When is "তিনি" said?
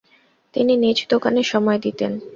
0.53-0.73